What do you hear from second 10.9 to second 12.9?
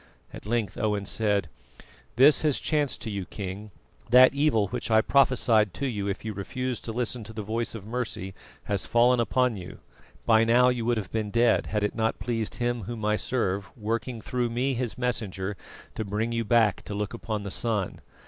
have been dead, had it not pleased Him